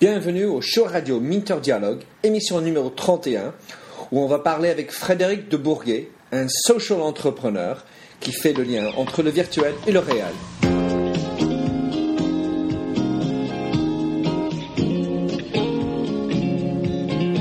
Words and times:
Bienvenue 0.00 0.46
au 0.46 0.62
show 0.62 0.84
radio 0.84 1.20
Minter 1.20 1.56
Dialogue, 1.62 2.00
émission 2.22 2.62
numéro 2.62 2.88
31, 2.88 3.52
où 4.10 4.20
on 4.22 4.26
va 4.28 4.38
parler 4.38 4.70
avec 4.70 4.92
Frédéric 4.92 5.50
de 5.50 5.58
Bourguet, 5.58 6.08
un 6.32 6.48
social 6.48 7.02
entrepreneur 7.02 7.84
qui 8.18 8.32
fait 8.32 8.54
le 8.54 8.62
lien 8.62 8.90
entre 8.96 9.22
le 9.22 9.28
virtuel 9.28 9.74
et 9.86 9.92
le 9.92 9.98
réel. 9.98 10.32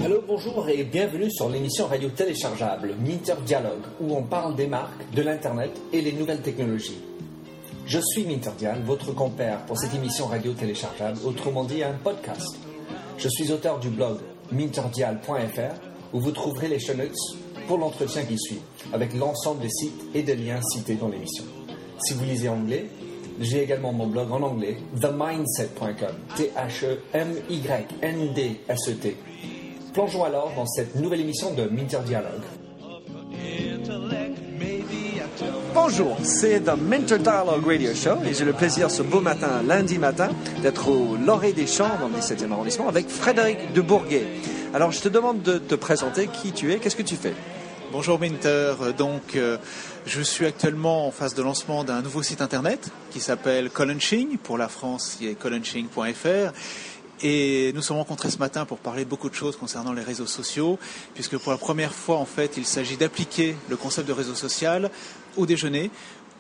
Allô, 0.04 0.22
bonjour 0.28 0.68
et 0.68 0.84
bienvenue 0.84 1.32
sur 1.32 1.48
l'émission 1.48 1.88
radio 1.88 2.10
téléchargeable 2.10 2.94
Minter 3.00 3.36
Dialogue, 3.46 3.86
où 4.02 4.14
on 4.14 4.24
parle 4.24 4.58
des 4.58 4.68
marques, 4.68 5.10
de 5.16 5.22
l'Internet 5.22 5.72
et 5.94 6.02
les 6.02 6.12
nouvelles 6.12 6.42
technologies. 6.42 7.00
Je 7.90 8.00
suis 8.00 8.24
Minterdial, 8.24 8.82
votre 8.84 9.12
compère 9.14 9.66
pour 9.66 9.78
cette 9.80 9.96
émission 9.96 10.28
radio 10.28 10.54
téléchargeable, 10.54 11.18
autrement 11.26 11.64
dit 11.64 11.82
un 11.82 11.94
podcast. 11.94 12.56
Je 13.18 13.28
suis 13.28 13.52
auteur 13.52 13.80
du 13.80 13.90
blog 13.90 14.20
minterdial.fr 14.52 15.74
où 16.14 16.20
vous 16.20 16.30
trouverez 16.30 16.68
les 16.68 16.80
show 16.80 16.94
notes 16.94 17.18
pour 17.68 17.80
l'entretien 17.80 18.26
qui 18.26 18.38
suit, 18.38 18.60
avec 18.94 19.16
l'ensemble 19.16 19.62
des 19.62 19.72
sites 19.72 20.04
et 20.14 20.22
des 20.22 20.36
liens 20.36 20.62
cités 20.62 20.98
dans 20.98 21.08
l'émission. 21.08 21.46
Si 21.98 22.14
vous 22.14 22.26
lisez 22.26 22.48
anglais, 22.48 22.86
j'ai 23.40 23.64
également 23.64 23.92
mon 23.92 24.06
blog 24.06 24.32
en 24.32 24.44
anglais, 24.44 24.78
themindset.com, 25.02 26.14
T-H-E-M-Y-N-D-S-E-T. 26.36 29.18
Plongeons 29.94 30.26
alors 30.26 30.52
dans 30.56 30.68
cette 30.68 30.94
nouvelle 30.94 31.22
émission 31.22 31.56
de 31.56 31.64
Minter 31.64 32.02
Dialogue. 32.06 32.44
Bonjour, 35.74 36.18
c'est 36.24 36.62
The 36.62 36.72
Mentor 36.78 37.20
Dialogue 37.20 37.66
Radio 37.66 37.94
Show 37.94 38.24
et 38.26 38.34
j'ai 38.34 38.46
le 38.46 38.54
plaisir 38.54 38.90
ce 38.90 39.04
beau 39.04 39.22
matin, 39.22 39.62
lundi 39.66 40.00
matin, 40.00 40.30
d'être 40.64 40.90
au 40.90 41.16
Loré 41.16 41.54
des 41.54 41.68
Champs 41.68 41.98
dans 42.00 42.08
le 42.08 42.16
17e 42.16 42.52
arrondissement 42.52 42.88
avec 42.88 43.08
Frédéric 43.08 43.74
de 43.74 43.82
Bourguet. 43.82 44.26
Alors 44.74 44.92
je 44.92 45.00
te 45.00 45.10
demande 45.10 45.44
de 45.44 45.58
te 45.60 45.76
présenter 45.76 46.28
qui 46.28 46.52
tu 46.54 46.74
es, 46.74 46.80
qu'est-ce 46.80 46.96
que 46.96 47.04
tu 47.04 47.16
fais? 47.16 47.34
Bonjour 47.92 48.20
Minter, 48.20 48.74
donc 48.98 49.36
euh, 49.36 49.58
je 50.06 50.22
suis 50.22 50.46
actuellement 50.46 51.08
en 51.08 51.12
phase 51.12 51.36
de 51.36 51.44
lancement 51.44 51.84
d'un 51.84 52.02
nouveau 52.02 52.24
site 52.24 52.42
internet 52.42 52.90
qui 53.12 53.20
s'appelle 53.20 53.70
Colunching, 53.70 54.38
pour 54.38 54.58
la 54.58 54.70
France 54.70 55.18
il 55.22 55.28
y 55.28 55.32
a 55.32 55.36
colunching.fr 55.36 56.54
et 57.22 57.72
nous 57.76 57.82
sommes 57.82 57.98
rencontrés 57.98 58.30
ce 58.30 58.38
matin 58.38 58.66
pour 58.66 58.78
parler 58.78 59.04
beaucoup 59.04 59.30
de 59.30 59.36
choses 59.36 59.58
concernant 59.58 59.92
les 59.92 60.04
réseaux 60.04 60.26
sociaux, 60.26 60.80
puisque 61.14 61.38
pour 61.38 61.52
la 61.52 61.58
première 61.58 61.94
fois, 61.94 62.18
en 62.18 62.26
fait, 62.26 62.56
il 62.56 62.66
s'agit 62.66 62.96
d'appliquer 62.96 63.56
le 63.70 63.76
concept 63.76 64.08
de 64.08 64.14
réseau 64.14 64.36
social 64.36 64.90
au 65.38 65.46
déjeuner 65.46 65.92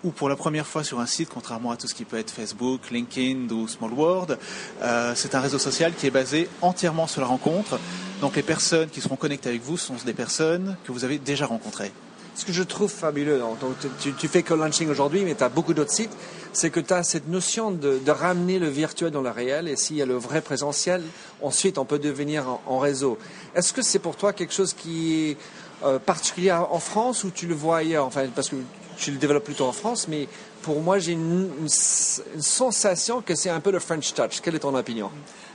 ou 0.03 0.11
pour 0.11 0.29
la 0.29 0.35
première 0.35 0.65
fois 0.65 0.83
sur 0.83 0.99
un 0.99 1.05
site, 1.05 1.29
contrairement 1.29 1.71
à 1.71 1.77
tout 1.77 1.87
ce 1.87 1.93
qui 1.93 2.05
peut 2.05 2.17
être 2.17 2.31
Facebook, 2.31 2.89
LinkedIn 2.91 3.53
ou 3.53 3.67
Small 3.67 3.91
World, 3.91 4.37
euh, 4.81 5.13
c'est 5.15 5.35
un 5.35 5.41
réseau 5.41 5.59
social 5.59 5.93
qui 5.93 6.07
est 6.07 6.11
basé 6.11 6.47
entièrement 6.61 7.07
sur 7.07 7.21
la 7.21 7.27
rencontre. 7.27 7.79
Donc 8.21 8.35
les 8.35 8.43
personnes 8.43 8.89
qui 8.89 9.01
seront 9.01 9.17
connectées 9.17 9.49
avec 9.49 9.61
vous 9.61 9.77
sont 9.77 9.95
des 10.05 10.13
personnes 10.13 10.77
que 10.85 10.91
vous 10.91 11.03
avez 11.03 11.17
déjà 11.17 11.45
rencontrées. 11.45 11.91
Ce 12.35 12.45
que 12.45 12.53
je 12.53 12.63
trouve 12.63 12.89
fabuleux, 12.89 13.39
donc, 13.39 13.75
tu, 13.99 14.27
fais 14.29 14.43
co-launching 14.43 14.89
aujourd'hui, 14.89 15.25
mais 15.25 15.35
tu 15.35 15.43
as 15.43 15.49
beaucoup 15.49 15.73
d'autres 15.73 15.91
sites, 15.91 16.15
c'est 16.53 16.69
que 16.69 16.79
tu 16.79 16.93
as 16.93 17.03
cette 17.03 17.27
notion 17.27 17.69
de, 17.69 17.99
ramener 18.09 18.59
le 18.59 18.69
virtuel 18.69 19.11
dans 19.11 19.21
le 19.21 19.29
réel, 19.29 19.67
et 19.67 19.75
s'il 19.75 19.97
y 19.97 20.01
a 20.01 20.05
le 20.05 20.15
vrai 20.15 20.39
présentiel, 20.39 21.03
ensuite 21.41 21.77
on 21.77 21.83
peut 21.83 21.99
devenir 21.99 22.45
en, 22.65 22.79
réseau. 22.79 23.17
Est-ce 23.55 23.73
que 23.73 23.81
c'est 23.81 23.99
pour 23.99 24.15
toi 24.15 24.31
quelque 24.31 24.53
chose 24.53 24.73
qui 24.73 25.35
euh, 25.83 25.99
particulier 25.99 26.51
en 26.51 26.79
France 26.79 27.23
ou 27.23 27.31
tu 27.31 27.47
le 27.47 27.55
vois 27.55 27.77
ailleurs? 27.77 28.05
Enfin, 28.05 28.25
parce 28.33 28.49
que 28.49 28.55
tu 28.97 29.11
le 29.11 29.17
développes 29.17 29.45
plutôt 29.45 29.65
en 29.65 29.71
France, 29.71 30.07
mais 30.07 30.27
pour 30.61 30.81
moi 30.81 30.99
j'ai 30.99 31.13
une, 31.13 31.49
une, 31.61 31.69
sensation 31.69 33.21
que 33.21 33.33
c'est 33.33 33.49
un 33.49 33.59
peu 33.59 33.71
le 33.71 33.79
French 33.79 34.13
touch. 34.13 34.41
Quelle 34.41 34.55
est 34.55 34.59
ton 34.59 34.75
opinion? 34.75 35.09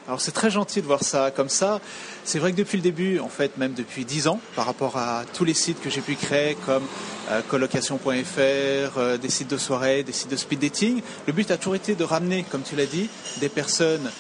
Alors 0.07 0.21
c'est 0.21 0.33
très 0.33 0.51
gentil 0.51 0.83
de 0.83 0.87
voir 0.87 1.03
ça 1.03 1.31
comme 1.31 1.49
ça. 1.49 1.81
C'est 2.25 2.39
vrai 2.39 2.53
que 2.53 2.57
depuis 2.57 2.77
le 2.77 2.83
début, 2.83 3.19
en 3.21 3.29
fait 3.29 3.57
même 3.57 3.73
depuis 3.73 4.05
dix 4.05 4.29
ans, 4.29 4.39
par 4.55 4.67
rapport 4.67 4.97
à 4.97 5.25
tous 5.33 5.45
les 5.45 5.55
sites 5.55 5.81
que 5.81 5.89
j'ai 5.89 6.03
pu 6.03 6.15
créer 6.15 6.57
comme 6.67 6.85
euh, 7.31 7.41
colocation.fr, 7.49 8.39
euh, 8.39 9.17
des 9.17 9.31
sites 9.31 9.49
de 9.49 9.57
soirée, 9.57 10.03
des 10.03 10.13
sites 10.13 10.31
de 10.31 10.37
speed 10.37 10.61
dating, 10.61 11.01
le 11.27 11.33
but 11.33 11.51
a 11.51 11.57
toujours 11.57 11.77
été 11.77 11.95
de 11.95 12.05
ramener, 12.05 12.45
comme 12.51 12.63
tu 12.63 12.77
l'as 12.77 12.87
dit, 12.87 13.09
des 13.41 13.49
personnes 13.49 14.11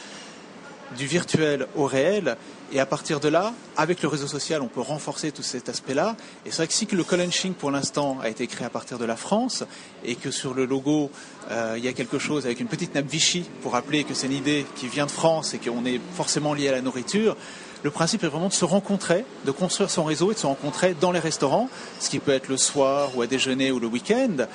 du 0.96 1.06
virtuel 1.06 1.66
au 1.76 1.86
réel. 1.86 2.36
Et 2.72 2.80
à 2.80 2.86
partir 2.86 3.20
de 3.20 3.28
là, 3.28 3.52
avec 3.76 4.02
le 4.02 4.08
réseau 4.08 4.26
social, 4.26 4.62
on 4.62 4.68
peut 4.68 4.80
renforcer 4.80 5.32
tout 5.32 5.42
cet 5.42 5.68
aspect-là. 5.68 6.16
Et 6.44 6.50
c'est 6.50 6.56
vrai 6.56 6.66
que 6.66 6.72
si 6.72 6.86
le 6.90 7.04
collenching, 7.04 7.54
pour 7.54 7.70
l'instant, 7.70 8.18
a 8.22 8.28
été 8.28 8.46
créé 8.46 8.66
à 8.66 8.70
partir 8.70 8.98
de 8.98 9.04
la 9.04 9.16
France, 9.16 9.64
et 10.04 10.16
que 10.16 10.30
sur 10.30 10.54
le 10.54 10.64
logo, 10.64 11.10
euh, 11.50 11.74
il 11.76 11.84
y 11.84 11.88
a 11.88 11.92
quelque 11.92 12.18
chose 12.18 12.46
avec 12.46 12.60
une 12.60 12.66
petite 12.66 12.94
nappe 12.94 13.06
Vichy 13.06 13.44
pour 13.62 13.72
rappeler 13.72 14.04
que 14.04 14.14
c'est 14.14 14.26
une 14.26 14.32
idée 14.32 14.66
qui 14.76 14.88
vient 14.88 15.06
de 15.06 15.10
France 15.10 15.54
et 15.54 15.58
qu'on 15.58 15.84
est 15.84 16.00
forcément 16.14 16.54
lié 16.54 16.68
à 16.68 16.72
la 16.72 16.80
nourriture, 16.80 17.36
le 17.84 17.90
principe 17.90 18.24
est 18.24 18.28
vraiment 18.28 18.48
de 18.48 18.54
se 18.54 18.64
rencontrer, 18.64 19.26
de 19.44 19.50
construire 19.50 19.90
son 19.90 20.04
réseau 20.04 20.30
et 20.30 20.34
de 20.34 20.38
se 20.38 20.46
rencontrer 20.46 20.94
dans 20.98 21.12
les 21.12 21.20
restaurants, 21.20 21.68
ce 22.00 22.08
qui 22.08 22.18
peut 22.18 22.32
être 22.32 22.48
le 22.48 22.56
soir 22.56 23.14
ou 23.14 23.20
à 23.20 23.26
déjeuner 23.26 23.72
ou 23.72 23.78
le 23.78 23.86
week-end. 23.86 24.46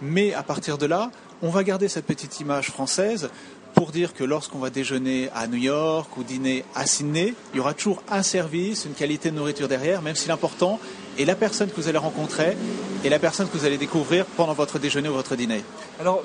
Mais 0.00 0.32
à 0.32 0.44
partir 0.44 0.78
de 0.78 0.86
là, 0.86 1.10
on 1.42 1.50
va 1.50 1.64
garder 1.64 1.88
cette 1.88 2.06
petite 2.06 2.38
image 2.38 2.70
française 2.70 3.30
pour 3.78 3.92
dire 3.92 4.12
que 4.12 4.24
lorsqu'on 4.24 4.58
va 4.58 4.70
déjeuner 4.70 5.28
à 5.36 5.46
New 5.46 5.56
York 5.56 6.16
ou 6.16 6.24
dîner 6.24 6.64
à 6.74 6.84
Sydney, 6.84 7.34
il 7.52 7.58
y 7.58 7.60
aura 7.60 7.74
toujours 7.74 8.02
un 8.10 8.24
service, 8.24 8.84
une 8.86 8.94
qualité 8.94 9.30
de 9.30 9.36
nourriture 9.36 9.68
derrière, 9.68 10.02
même 10.02 10.16
si 10.16 10.26
l'important 10.26 10.80
est 11.18 11.24
la 11.24 11.34
personne 11.34 11.68
que 11.70 11.76
vous 11.76 11.88
allez 11.88 11.98
rencontrer 11.98 12.56
et 13.04 13.08
la 13.08 13.18
personne 13.18 13.48
que 13.48 13.56
vous 13.56 13.64
allez 13.64 13.78
découvrir 13.78 14.24
pendant 14.24 14.54
votre 14.54 14.78
déjeuner 14.78 15.08
ou 15.08 15.14
votre 15.14 15.36
dîner. 15.36 15.62
Alors, 16.00 16.22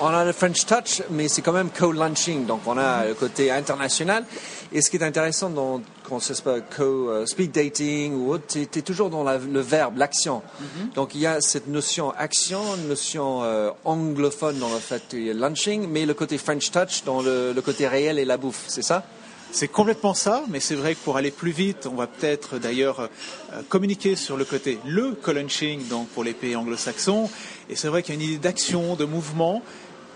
on 0.00 0.06
a 0.06 0.24
le 0.24 0.32
French 0.32 0.66
Touch, 0.66 1.02
mais 1.10 1.28
c'est 1.28 1.42
quand 1.42 1.52
même 1.52 1.70
co-lunching, 1.70 2.46
donc 2.46 2.60
on 2.66 2.78
a 2.78 3.06
le 3.06 3.14
côté 3.14 3.50
international. 3.50 4.24
Et 4.72 4.82
ce 4.82 4.90
qui 4.90 4.96
est 4.96 5.02
intéressant 5.02 5.50
dans, 5.50 5.82
quand 6.08 6.20
c'est 6.20 6.40
pas 6.42 6.60
co-speed 6.60 7.56
euh, 7.56 7.62
dating 7.62 8.14
ou 8.14 8.32
autre, 8.32 8.44
tu 8.48 8.60
es, 8.62 8.82
toujours 8.82 9.10
dans 9.10 9.24
le 9.24 9.60
verbe, 9.60 9.98
l'action. 9.98 10.42
Mm-hmm. 10.42 10.94
Donc 10.94 11.14
il 11.14 11.20
y 11.20 11.26
a 11.26 11.40
cette 11.40 11.68
notion 11.68 12.12
action, 12.16 12.60
notion 12.88 13.42
euh, 13.42 13.70
anglophone 13.84 14.58
dans 14.58 14.72
le 14.72 14.78
fait 14.78 15.12
lunching, 15.12 15.88
mais 15.88 16.06
le 16.06 16.14
côté 16.14 16.38
French 16.38 16.70
Touch 16.70 17.04
dans 17.04 17.20
le, 17.20 17.52
le 17.52 17.62
côté 17.62 17.88
réel 17.88 18.18
et 18.18 18.24
la 18.24 18.36
bouffe, 18.36 18.64
c'est 18.68 18.82
ça? 18.82 19.04
C'est 19.52 19.68
complètement 19.68 20.14
ça, 20.14 20.44
mais 20.48 20.60
c'est 20.60 20.74
vrai 20.74 20.94
que 20.94 21.00
pour 21.00 21.16
aller 21.16 21.30
plus 21.30 21.50
vite, 21.50 21.86
on 21.90 21.96
va 21.96 22.06
peut-être 22.06 22.58
d'ailleurs 22.58 23.00
euh, 23.00 23.62
communiquer 23.68 24.16
sur 24.16 24.36
le 24.36 24.44
côté 24.44 24.78
le 24.86 25.12
colunching, 25.12 25.88
donc 25.88 26.08
pour 26.08 26.24
les 26.24 26.34
pays 26.34 26.54
anglo-saxons. 26.54 27.28
Et 27.68 27.76
c'est 27.76 27.88
vrai 27.88 28.02
qu'il 28.02 28.14
y 28.14 28.18
a 28.18 28.20
une 28.20 28.28
idée 28.28 28.38
d'action, 28.38 28.94
de 28.94 29.04
mouvement 29.04 29.62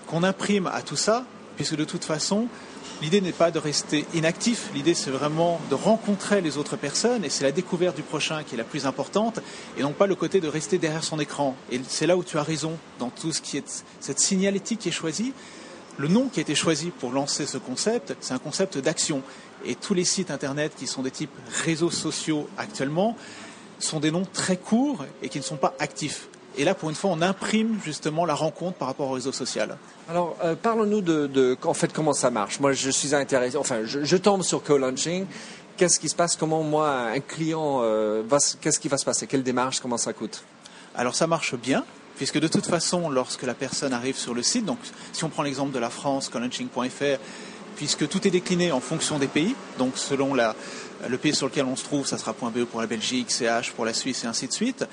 qu'on 0.07 0.23
imprime 0.23 0.69
à 0.69 0.83
tout 0.83 0.97
ça, 0.97 1.25
puisque 1.57 1.77
de 1.77 1.85
toute 1.85 2.05
façon, 2.05 2.47
l'idée 3.03 3.21
n'est 3.21 3.33
pas 3.33 3.51
de 3.51 3.59
rester 3.59 4.07
inactif, 4.15 4.71
l'idée 4.75 4.95
c'est 4.95 5.11
vraiment 5.11 5.61
de 5.69 5.75
rencontrer 5.75 6.41
les 6.41 6.57
autres 6.57 6.77
personnes, 6.77 7.25
et 7.25 7.31
c'est 7.31 7.45
la 7.45 7.53
découverte 7.53 7.97
du 7.97 8.03
prochain 8.03 8.43
qui 8.45 8.55
est 8.55 8.59
la 8.59 8.65
plus 8.65 8.87
importante, 8.87 9.41
et 9.77 9.83
non 9.83 9.93
pas 9.93 10.07
le 10.07 10.15
côté 10.15 10.41
de 10.41 10.49
rester 10.49 10.79
derrière 10.79 11.05
son 11.05 11.19
écran. 11.19 11.57
Et 11.73 11.81
c'est 11.89 12.07
là 12.07 12.17
où 12.17 12.23
tu 12.23 12.39
as 12.39 12.43
raison, 12.43 12.79
dans 12.99 13.11
tout 13.11 13.33
ce 13.33 13.41
qui 13.41 13.57
est 13.57 13.85
cette 14.01 14.21
signalétique 14.21 14.81
qui 14.81 14.91
est 14.91 14.93
choisie, 14.93 15.33
le 15.97 16.09
nom 16.09 16.29
qui 16.29 16.41
a 16.41 16.43
été 16.43 16.55
choisi 16.55 16.91
pour 16.91 17.13
lancer 17.13 17.47
ce 17.47 17.59
concept, 17.59 18.17
c'est 18.21 18.35
un 18.35 18.39
concept 18.39 18.79
d'action. 18.79 19.23
Et 19.65 19.75
tous 19.75 19.95
les 19.95 20.05
sites 20.05 20.31
Internet 20.31 20.73
qui 20.77 20.87
sont 20.87 21.03
des 21.03 21.11
types 21.11 21.31
réseaux 21.65 21.91
sociaux 21.91 22.49
actuellement 22.59 23.17
sont 23.79 24.01
des 24.01 24.11
noms 24.11 24.27
très 24.33 24.57
courts 24.57 25.05
et 25.23 25.29
qui 25.29 25.39
ne 25.39 25.45
sont 25.45 25.57
pas 25.57 25.75
actifs. 25.79 26.29
Et 26.57 26.65
là, 26.65 26.75
pour 26.75 26.89
une 26.89 26.95
fois, 26.95 27.11
on 27.11 27.21
imprime 27.21 27.79
justement 27.85 28.25
la 28.25 28.35
rencontre 28.35 28.77
par 28.77 28.89
rapport 28.89 29.11
au 29.11 29.13
réseau 29.13 29.33
social. 29.33 29.77
Alors, 30.09 30.37
euh, 30.45 30.55
parlons-nous 30.55 31.01
de, 31.01 31.57
en 31.65 31.75
fait, 31.75 31.93
comment 31.93 32.13
ça 32.13 32.31
marche. 32.31 32.61
Moi, 32.61 32.73
je 32.73 32.91
suis 32.91 33.15
intéressé, 33.15 33.57
enfin, 33.57 33.81
je, 33.85 34.17
tombe 34.17 34.43
sur 34.43 34.63
co-launching. 34.63 35.27
Qu'est-ce 35.77 35.99
qui 35.99 36.09
se 36.09 36.15
passe? 36.15 36.37
Comment, 36.37 36.63
moi, 36.63 36.91
un 37.13 37.19
client, 37.19 37.81
euh, 37.83 38.23
qu'est-ce 38.61 38.79
qui 38.79 38.87
va 38.87 38.99
se 38.99 39.05
passer? 39.05 39.27
Quelle 39.27 39.43
démarche 39.43 39.81
Comment 39.81 39.97
ça 39.97 40.13
coûte? 40.13 40.45
Alors, 40.95 41.17
ça 41.17 41.27
marche 41.27 41.57
bien 41.57 41.85
puisque 42.17 42.39
de 42.39 42.49
toute 42.49 42.67
façon, 42.67 43.09
lorsque 43.09 43.43
la 43.43 43.55
personne 43.55 43.93
arrive 43.93 44.17
sur 44.17 44.35
le 44.35 44.43
site, 44.43 44.65
donc 44.65 44.79
si 45.13 45.25
on 45.25 45.29
prend 45.29 45.43
l'exemple 45.43 45.73
de 45.73 45.79
la 45.79 45.91
France, 45.91 46.29
colunching.fr, 46.29 47.21
puisque 47.77 48.09
tout 48.09 48.27
est 48.27 48.31
décliné 48.31 48.73
en 48.73 48.81
fonction 48.81 49.19
des 49.19 49.27
pays, 49.27 49.55
donc 49.79 49.99
selon 49.99 50.35
le 50.35 51.19
pays 51.19 51.35
sur 51.35 51.47
lequel 51.47 51.65
on 51.65 51.77
se 51.77 51.85
trouve, 51.85 52.07
ça 52.07 52.19
sera 52.19 52.33
.be 52.33 52.65
pour 52.65 52.81
la 52.81 52.87
Belgique, 52.87 53.31
CH 53.31 53.73
pour 53.73 53.85
la 53.85 53.93
Suisse 53.93 54.25
et 54.25 54.27
ainsi 54.27 54.47
de 54.47 54.53
suite. 54.53 54.87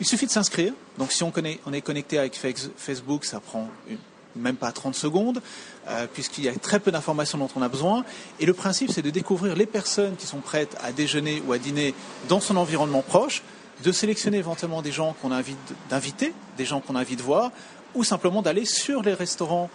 Il 0.00 0.06
suffit 0.06 0.26
de 0.26 0.30
s'inscrire. 0.30 0.72
Donc 0.98 1.12
si 1.12 1.22
on, 1.22 1.32
est 1.72 1.80
connecté 1.80 2.18
avec 2.18 2.36
Facebook, 2.36 3.24
ça 3.24 3.40
prend 3.40 3.70
même 4.36 4.56
pas 4.56 4.72
30 4.72 4.96
secondes, 4.96 5.40
euh, 5.88 6.06
puisqu'il 6.12 6.42
y 6.42 6.48
a 6.48 6.54
très 6.54 6.80
peu 6.80 6.90
d'informations 6.90 7.38
dont 7.38 7.48
on 7.54 7.62
a 7.62 7.68
besoin. 7.68 8.04
Et 8.40 8.46
le 8.46 8.52
principe, 8.52 8.90
c'est 8.90 9.02
de 9.02 9.10
découvrir 9.10 9.54
les 9.54 9.66
personnes 9.66 10.16
qui 10.16 10.26
sont 10.26 10.40
prêtes 10.40 10.76
à 10.82 10.90
déjeuner 10.90 11.40
ou 11.46 11.52
à 11.52 11.58
dîner 11.58 11.94
dans 12.28 12.40
son 12.40 12.56
environnement 12.56 13.02
proche, 13.02 13.42
de 13.82 13.92
sélectionner 13.92 14.38
éventuellement 14.38 14.82
des 14.82 14.92
gens 14.92 15.14
qu'on 15.20 15.32
a 15.32 15.38
envie 15.38 15.56
d'inviter, 15.90 16.32
des 16.56 16.64
gens 16.64 16.80
qu'on 16.80 16.94
de 16.94 17.22
voir, 17.22 17.50
ou 17.94 18.04
simplement 18.04 18.42
d'aller 18.42 18.64
sur 18.64 19.02
les 19.02 19.14
restaurants 19.14 19.70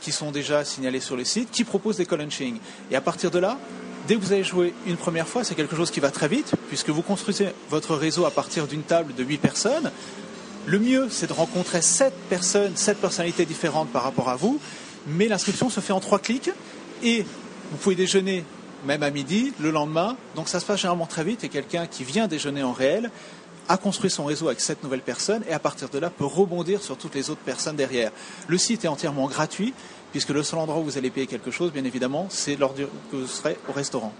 qui 0.00 0.12
sont 0.12 0.30
déjà 0.30 0.64
signalés 0.64 1.00
sur 1.00 1.16
le 1.16 1.24
site, 1.24 1.50
qui 1.50 1.64
proposent 1.64 1.96
des 1.96 2.06
call-and-shing. 2.06 2.58
Et 2.90 2.96
à 2.96 3.00
partir 3.00 3.30
de 3.30 3.38
là, 3.38 3.58
dès 4.08 4.16
que 4.16 4.20
vous 4.20 4.32
avez 4.32 4.44
joué 4.44 4.74
une 4.86 4.96
première 4.96 5.28
fois, 5.28 5.44
c'est 5.44 5.54
quelque 5.54 5.76
chose 5.76 5.90
qui 5.90 6.00
va 6.00 6.10
très 6.10 6.28
vite, 6.28 6.54
puisque 6.68 6.90
vous 6.90 7.02
construisez 7.02 7.48
votre 7.70 7.94
réseau 7.94 8.24
à 8.24 8.30
partir 8.30 8.66
d'une 8.66 8.82
table 8.82 9.14
de 9.14 9.22
8 9.22 9.38
personnes. 9.38 9.90
Le 10.66 10.78
mieux, 10.78 11.08
c'est 11.10 11.28
de 11.28 11.32
rencontrer 11.32 11.82
7 11.82 12.12
personnes, 12.28 12.76
7 12.76 12.98
personnalités 12.98 13.46
différentes 13.46 13.90
par 13.90 14.02
rapport 14.02 14.28
à 14.28 14.36
vous, 14.36 14.60
mais 15.06 15.28
l'inscription 15.28 15.70
se 15.70 15.80
fait 15.80 15.92
en 15.92 16.00
3 16.00 16.18
clics, 16.18 16.50
et 17.02 17.24
vous 17.70 17.76
pouvez 17.78 17.94
déjeuner 17.94 18.44
même 18.84 19.02
à 19.02 19.10
midi, 19.10 19.52
le 19.60 19.70
lendemain. 19.70 20.16
Donc 20.34 20.48
ça 20.48 20.60
se 20.60 20.66
passe 20.66 20.80
généralement 20.80 21.06
très 21.06 21.24
vite 21.24 21.44
et 21.44 21.48
quelqu'un 21.48 21.86
qui 21.86 22.04
vient 22.04 22.26
déjeuner 22.26 22.62
en 22.62 22.72
réel 22.72 23.10
a 23.68 23.76
construit 23.76 24.10
son 24.10 24.24
réseau 24.24 24.48
avec 24.48 24.60
cette 24.60 24.82
nouvelle 24.82 25.02
personne 25.02 25.42
et 25.48 25.52
à 25.52 25.58
partir 25.58 25.88
de 25.88 25.98
là 25.98 26.10
peut 26.10 26.24
rebondir 26.24 26.82
sur 26.82 26.96
toutes 26.96 27.14
les 27.14 27.30
autres 27.30 27.40
personnes 27.40 27.76
derrière. 27.76 28.10
Le 28.48 28.58
site 28.58 28.84
est 28.84 28.88
entièrement 28.88 29.26
gratuit 29.26 29.74
puisque 30.10 30.30
le 30.30 30.42
seul 30.42 30.58
endroit 30.58 30.78
où 30.78 30.84
vous 30.84 30.98
allez 30.98 31.10
payer 31.10 31.26
quelque 31.26 31.50
chose, 31.50 31.72
bien 31.72 31.84
évidemment, 31.84 32.26
c'est 32.30 32.56
lors 32.56 32.74
vous 33.12 33.26
serez 33.26 33.56
au 33.68 33.72
restaurant. 33.72 34.12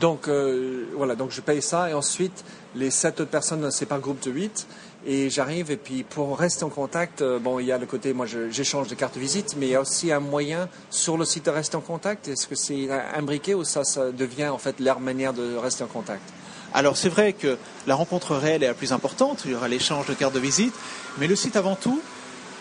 Donc 0.00 0.28
euh, 0.28 0.86
voilà, 0.96 1.14
donc 1.14 1.30
je 1.30 1.40
paye 1.40 1.60
ça 1.60 1.90
et 1.90 1.94
ensuite 1.94 2.44
les 2.74 2.90
sept 2.90 3.20
autres 3.20 3.30
personnes, 3.30 3.70
c'est 3.70 3.86
par 3.86 4.00
groupe 4.00 4.22
de 4.24 4.30
8 4.30 4.66
et 5.06 5.28
j'arrive 5.28 5.70
et 5.70 5.76
puis 5.76 6.02
pour 6.02 6.38
rester 6.38 6.64
en 6.64 6.70
contact, 6.70 7.20
euh, 7.20 7.38
bon 7.38 7.58
il 7.58 7.66
y 7.66 7.72
a 7.72 7.76
le 7.76 7.84
côté, 7.84 8.14
moi 8.14 8.26
j'échange 8.50 8.88
de 8.88 8.94
cartes 8.94 9.14
de 9.14 9.20
visite, 9.20 9.56
mais 9.58 9.66
il 9.66 9.72
y 9.72 9.74
a 9.74 9.80
aussi 9.80 10.10
un 10.10 10.20
moyen 10.20 10.68
sur 10.90 11.18
le 11.18 11.26
site 11.26 11.44
de 11.44 11.50
rester 11.50 11.76
en 11.76 11.82
contact. 11.82 12.28
Est-ce 12.28 12.48
que 12.48 12.54
c'est 12.54 12.88
imbriqué 13.14 13.54
ou 13.54 13.62
ça, 13.64 13.84
ça 13.84 14.10
devient 14.10 14.48
en 14.48 14.58
fait 14.58 14.80
leur 14.80 15.00
manière 15.00 15.34
de 15.34 15.54
rester 15.54 15.84
en 15.84 15.88
contact? 15.88 16.22
Alors 16.74 16.96
c'est 16.96 17.08
vrai 17.08 17.32
que 17.32 17.56
la 17.86 17.94
rencontre 17.94 18.34
réelle 18.34 18.64
est 18.64 18.66
la 18.66 18.74
plus 18.74 18.92
importante, 18.92 19.42
il 19.44 19.52
y 19.52 19.54
aura 19.54 19.68
l'échange 19.68 20.06
de 20.06 20.14
cartes 20.14 20.34
de 20.34 20.40
visite, 20.40 20.74
mais 21.18 21.28
le 21.28 21.36
site 21.36 21.54
avant 21.54 21.76
tout 21.76 22.02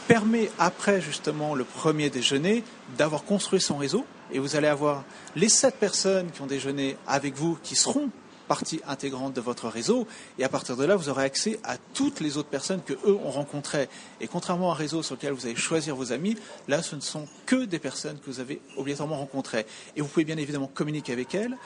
permet 0.07 0.51
après 0.59 1.01
justement 1.01 1.55
le 1.55 1.63
premier 1.63 2.11
déjeuner 2.11 2.63
d'avoir 2.97 3.23
construit 3.23 3.59
son 3.59 3.75
réseau. 3.75 4.05
Et 4.31 4.37
vous 4.37 4.55
allez 4.55 4.67
avoir 4.67 5.03
les 5.35 5.49
sept 5.49 5.75
personnes 5.75 6.29
qui 6.29 6.41
ont 6.41 6.45
déjeuné 6.45 6.95
avec 7.07 7.35
vous 7.35 7.57
qui 7.63 7.75
seront 7.75 8.09
partie 8.47 8.81
intégrante 8.87 9.33
de 9.33 9.41
votre 9.41 9.67
réseau. 9.67 10.05
Et 10.37 10.43
à 10.43 10.49
partir 10.49 10.77
de 10.77 10.85
là 10.85 10.95
vous 10.95 11.09
aurez 11.09 11.23
accès 11.23 11.59
à 11.63 11.77
toutes 11.95 12.19
les 12.19 12.37
autres 12.37 12.49
personnes 12.49 12.81
que 12.85 12.93
eux 12.93 13.17
ont 13.25 13.31
rencontrées. 13.31 13.89
Et 14.21 14.27
contrairement 14.27 14.69
à 14.69 14.73
un 14.73 14.77
réseau 14.77 15.01
sur 15.01 15.15
lequel 15.15 15.33
vous 15.33 15.47
allez 15.47 15.55
choisir 15.55 15.95
vos 15.95 16.11
amis 16.11 16.35
là 16.67 16.83
ce 16.83 16.95
ne 16.95 17.01
sont 17.01 17.27
que 17.47 17.65
des 17.65 17.79
personnes 17.79 18.19
que 18.19 18.29
vous 18.29 18.39
avez 18.39 18.61
obligatoirement 18.77 19.17
rencontrées. 19.17 19.65
Et 19.95 20.01
vous 20.01 20.07
pouvez 20.07 20.25
bien 20.25 20.37
évidemment 20.37 20.69
communiquer 20.71 21.13
avec 21.13 21.33
elles 21.33 21.57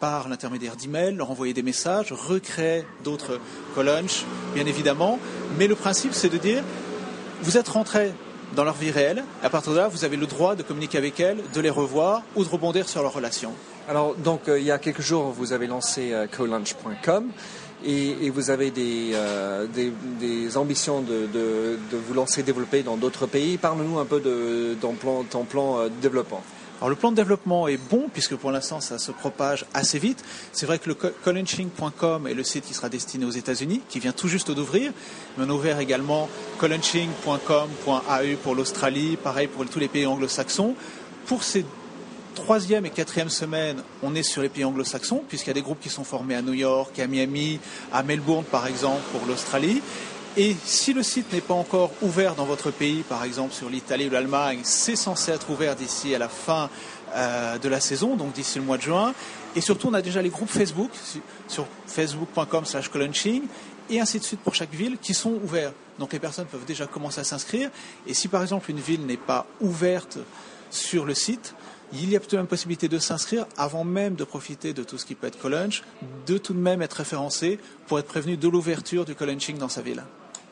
par 0.00 0.28
l'intermédiaire 0.28 0.76
d'emails, 0.76 1.14
leur 1.14 1.30
envoyer 1.30 1.54
des 1.54 1.62
messages, 1.62 2.12
recréer 2.12 2.84
d'autres 3.04 3.40
collunch, 3.74 4.24
bien 4.54 4.66
évidemment. 4.66 5.18
Mais 5.58 5.66
le 5.66 5.74
principe, 5.74 6.14
c'est 6.14 6.28
de 6.28 6.38
dire, 6.38 6.62
vous 7.42 7.56
êtes 7.56 7.68
rentré 7.68 8.12
dans 8.54 8.64
leur 8.64 8.74
vie 8.74 8.90
réelle, 8.90 9.24
à 9.42 9.50
partir 9.50 9.72
de 9.72 9.78
là, 9.78 9.88
vous 9.88 10.04
avez 10.04 10.16
le 10.16 10.26
droit 10.26 10.54
de 10.54 10.62
communiquer 10.62 10.98
avec 10.98 11.18
elles, 11.20 11.38
de 11.52 11.60
les 11.60 11.70
revoir 11.70 12.22
ou 12.36 12.44
de 12.44 12.48
rebondir 12.48 12.88
sur 12.88 13.02
leur 13.02 13.12
relation. 13.12 13.52
Alors, 13.88 14.14
donc, 14.16 14.48
euh, 14.48 14.58
il 14.58 14.64
y 14.64 14.70
a 14.70 14.78
quelques 14.78 15.00
jours, 15.00 15.32
vous 15.36 15.52
avez 15.52 15.66
lancé 15.66 16.12
euh, 16.12 16.26
colunch.com. 16.26 17.28
Et, 17.84 18.30
vous 18.30 18.50
avez 18.50 18.70
des, 18.70 19.10
euh, 19.14 19.66
des, 19.68 20.56
ambitions 20.56 21.02
de, 21.02 21.28
de, 21.32 21.96
vous 21.96 22.14
lancer, 22.14 22.42
développer 22.42 22.82
dans 22.82 22.96
d'autres 22.96 23.26
pays. 23.26 23.58
Parle-nous 23.58 23.98
un 23.98 24.04
peu 24.04 24.18
de 24.18 24.76
ton 24.80 24.94
plan, 24.94 25.22
ton 25.24 25.44
plan 25.44 25.84
de 25.84 25.92
développement. 26.00 26.42
Alors 26.78 26.90
le 26.90 26.96
plan 26.96 27.10
de 27.10 27.16
développement 27.16 27.68
est 27.68 27.78
bon 27.78 28.08
puisque 28.12 28.36
pour 28.36 28.50
l'instant 28.52 28.80
ça 28.80 28.98
se 28.98 29.10
propage 29.10 29.64
assez 29.72 29.98
vite. 29.98 30.22
C'est 30.52 30.66
vrai 30.66 30.78
que 30.78 30.88
le 30.88 30.94
colunching.com 30.94 32.26
est 32.26 32.34
le 32.34 32.44
site 32.44 32.66
qui 32.66 32.74
sera 32.74 32.88
destiné 32.88 33.24
aux 33.24 33.30
États-Unis, 33.30 33.80
qui 33.88 33.98
vient 33.98 34.12
tout 34.12 34.28
juste 34.28 34.50
d'ouvrir. 34.50 34.92
Mais 35.36 35.44
on 35.46 35.50
a 35.50 35.52
ouvert 35.52 35.80
également 35.80 36.28
colunching.com.au 36.58 38.36
pour 38.42 38.54
l'Australie, 38.54 39.16
pareil 39.16 39.46
pour 39.46 39.64
tous 39.66 39.78
les 39.78 39.88
pays 39.88 40.06
anglo-saxons. 40.06 40.74
Pour 41.26 41.42
ces 41.42 41.64
troisième 42.36 42.84
et 42.84 42.90
quatrième 42.90 43.30
semaines, 43.30 43.82
on 44.02 44.14
est 44.14 44.22
sur 44.22 44.42
les 44.42 44.50
pays 44.50 44.64
anglo-saxons, 44.64 45.24
puisqu'il 45.26 45.48
y 45.48 45.50
a 45.52 45.54
des 45.54 45.62
groupes 45.62 45.80
qui 45.80 45.88
sont 45.88 46.04
formés 46.04 46.34
à 46.34 46.42
New 46.42 46.52
York, 46.52 46.98
à 46.98 47.06
Miami, 47.06 47.58
à 47.92 48.02
Melbourne 48.02 48.44
par 48.44 48.66
exemple 48.66 49.00
pour 49.10 49.26
l'Australie. 49.26 49.82
Et 50.38 50.54
si 50.64 50.92
le 50.92 51.02
site 51.02 51.32
n'est 51.32 51.40
pas 51.40 51.54
encore 51.54 51.92
ouvert 52.02 52.34
dans 52.34 52.44
votre 52.44 52.70
pays, 52.70 53.02
par 53.02 53.24
exemple 53.24 53.54
sur 53.54 53.70
l'Italie 53.70 54.08
ou 54.08 54.10
l'Allemagne, 54.10 54.60
c'est 54.64 54.96
censé 54.96 55.32
être 55.32 55.48
ouvert 55.48 55.74
d'ici 55.76 56.14
à 56.14 56.18
la 56.18 56.28
fin 56.28 56.68
euh, 57.14 57.56
de 57.56 57.68
la 57.70 57.80
saison, 57.80 58.16
donc 58.16 58.34
d'ici 58.34 58.58
le 58.58 58.64
mois 58.66 58.76
de 58.76 58.82
juin. 58.82 59.14
Et 59.54 59.62
surtout, 59.62 59.88
on 59.88 59.94
a 59.94 60.02
déjà 60.02 60.20
les 60.20 60.28
groupes 60.28 60.50
Facebook 60.50 60.90
sur 61.48 61.66
facebook.com 61.86 62.66
slash 62.66 62.90
et 63.88 64.00
ainsi 64.00 64.18
de 64.18 64.24
suite 64.24 64.40
pour 64.40 64.54
chaque 64.54 64.74
ville 64.74 64.98
qui 64.98 65.14
sont 65.14 65.32
ouverts. 65.42 65.72
Donc 65.98 66.12
les 66.12 66.18
personnes 66.18 66.46
peuvent 66.46 66.66
déjà 66.66 66.86
commencer 66.86 67.20
à 67.20 67.24
s'inscrire. 67.24 67.70
Et 68.06 68.12
si 68.12 68.28
par 68.28 68.42
exemple 68.42 68.70
une 68.70 68.80
ville 68.80 69.06
n'est 69.06 69.16
pas 69.16 69.46
ouverte 69.60 70.18
sur 70.68 71.06
le 71.06 71.14
site, 71.14 71.54
il 71.94 72.10
y 72.10 72.16
a 72.16 72.20
plutôt 72.20 72.36
une 72.36 72.46
possibilité 72.46 72.88
de 72.88 72.98
s'inscrire 72.98 73.46
avant 73.56 73.84
même 73.84 74.16
de 74.16 74.24
profiter 74.24 74.74
de 74.74 74.82
tout 74.82 74.98
ce 74.98 75.06
qui 75.06 75.14
peut 75.14 75.28
être 75.28 75.38
Collunch, 75.38 75.82
de 76.26 76.36
tout 76.36 76.52
de 76.52 76.58
même 76.58 76.82
être 76.82 76.94
référencé 76.94 77.58
pour 77.86 77.98
être 77.98 78.08
prévenu 78.08 78.36
de 78.36 78.48
l'ouverture 78.48 79.06
du 79.06 79.14
Collunching 79.14 79.56
dans 79.56 79.68
sa 79.70 79.80
ville. 79.80 80.02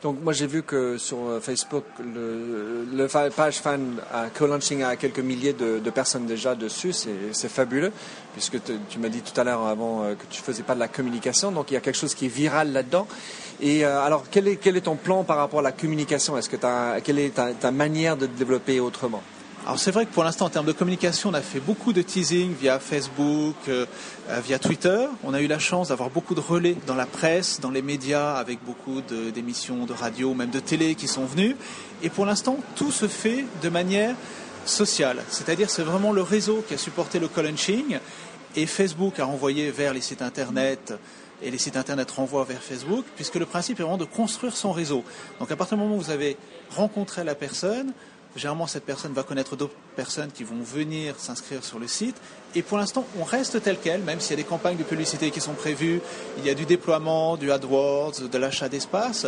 Donc 0.05 0.17
moi 0.21 0.33
j'ai 0.33 0.45
vu 0.45 0.61
que 0.61 0.99
sur 0.99 1.17
euh, 1.17 1.39
Facebook, 1.39 1.83
le, 1.99 3.07
page 3.35 3.55
fan 3.55 3.95
à 4.13 4.27
Co-Launching 4.27 4.83
a 4.83 4.95
quelques 4.97 5.17
milliers 5.17 5.53
de, 5.53 5.89
personnes 5.89 6.27
déjà 6.27 6.53
dessus, 6.53 6.93
c'est 6.93 7.49
fabuleux, 7.49 7.91
puisque 8.33 8.57
tu 8.87 8.99
m'as 8.99 9.09
dit 9.09 9.21
tout 9.21 9.41
à 9.41 9.43
l'heure 9.43 9.65
avant 9.65 10.03
euh, 10.03 10.13
que 10.13 10.25
tu 10.29 10.43
faisais 10.43 10.61
pas 10.61 10.75
de 10.75 10.79
la 10.79 10.87
communication, 10.87 11.51
donc 11.51 11.71
il 11.71 11.73
y 11.73 11.77
a 11.77 11.79
quelque 11.79 11.97
chose 11.97 12.13
qui 12.13 12.27
est 12.27 12.35
viral 12.35 12.71
là-dedans. 12.71 13.07
Et 13.61 13.83
euh, 13.83 13.99
alors 13.99 14.25
quel 14.29 14.47
est, 14.47 14.81
ton 14.81 14.95
plan 14.95 15.23
par 15.23 15.37
rapport 15.37 15.61
à 15.61 15.63
la 15.63 15.71
communication? 15.71 16.37
Est-ce 16.37 16.49
que 16.49 16.57
quelle 17.03 17.17
est 17.17 17.33
ta 17.59 17.71
manière 17.71 18.15
de 18.15 18.27
développer 18.27 18.79
autrement? 18.79 19.23
Alors 19.65 19.79
c'est 19.79 19.89
vrai 19.89 20.05
que 20.05 20.13
pour 20.13 20.23
l'instant 20.23 20.45
en 20.45 20.49
termes 20.51 20.67
de 20.67 20.73
communication, 20.73 21.31
on 21.31 21.33
a 21.33 21.41
fait 21.41 21.59
beaucoup 21.59 21.91
de 21.91 22.03
teasing 22.03 22.53
via 22.53 22.77
Facebook, 22.77 23.55
euh, 23.67 23.87
euh, 24.29 24.39
via 24.39 24.59
Twitter. 24.59 25.07
On 25.23 25.33
a 25.33 25.41
eu 25.41 25.47
la 25.47 25.57
chance 25.57 25.87
d'avoir 25.87 26.11
beaucoup 26.11 26.35
de 26.35 26.39
relais 26.39 26.77
dans 26.85 26.93
la 26.93 27.07
presse, 27.07 27.59
dans 27.59 27.71
les 27.71 27.81
médias, 27.81 28.35
avec 28.35 28.63
beaucoup 28.63 29.01
d'émissions 29.01 29.87
de, 29.87 29.93
radio, 29.93 30.35
même 30.35 30.51
de 30.51 30.59
télé 30.59 30.93
qui 30.93 31.07
sont 31.07 31.25
venues. 31.25 31.55
Et 32.03 32.11
pour 32.11 32.27
l'instant, 32.27 32.59
tout 32.75 32.91
se 32.91 33.07
fait 33.07 33.45
de 33.63 33.69
manière 33.69 34.15
sociale. 34.67 35.17
C'est-à-dire 35.29 35.71
c'est 35.71 35.81
vraiment 35.81 36.11
le 36.11 36.21
réseau 36.21 36.63
qui 36.67 36.75
a 36.75 36.77
supporté 36.77 37.17
le 37.17 37.27
colunching 37.27 37.97
et 38.55 38.67
Facebook 38.67 39.19
a 39.19 39.25
renvoyé 39.25 39.71
vers 39.71 39.95
les 39.95 40.01
sites 40.01 40.21
internet 40.21 40.93
et 41.41 41.49
les 41.49 41.57
sites 41.57 41.75
internet 41.75 42.09
renvoient 42.11 42.45
vers 42.45 42.61
Facebook, 42.61 43.03
puisque 43.15 43.35
le 43.35 43.45
principe 43.47 43.79
est 43.79 43.83
vraiment 43.83 43.97
de 43.97 44.05
construire 44.05 44.55
son 44.55 44.71
réseau. 44.71 45.03
Donc 45.39 45.51
à 45.51 45.55
partir 45.55 45.75
du 45.75 45.83
moment 45.83 45.95
où 45.95 45.99
vous 45.99 46.11
avez 46.11 46.37
rencontré 46.69 47.23
la 47.23 47.35
personne, 47.35 47.93
Généralement, 48.35 48.67
cette 48.67 48.85
personne 48.85 49.13
va 49.13 49.23
connaître 49.23 49.55
d'autres 49.55 49.73
personnes 49.95 50.29
qui 50.31 50.43
vont 50.43 50.61
venir 50.61 51.15
s'inscrire 51.17 51.63
sur 51.63 51.79
le 51.79 51.87
site. 51.87 52.17
Et 52.53 52.61
pour 52.61 52.77
l'instant, 52.77 53.05
on 53.17 53.23
reste 53.23 53.61
tel 53.63 53.77
quel, 53.81 54.01
même 54.01 54.19
s'il 54.19 54.31
y 54.31 54.33
a 54.33 54.43
des 54.43 54.47
campagnes 54.47 54.75
de 54.75 54.83
publicité 54.83 55.31
qui 55.31 55.39
sont 55.39 55.53
prévues, 55.53 56.01
il 56.37 56.45
y 56.45 56.49
a 56.49 56.53
du 56.53 56.65
déploiement, 56.65 57.37
du 57.37 57.51
AdWords, 57.51 58.27
de 58.29 58.37
l'achat 58.37 58.67
d'espace. 58.67 59.25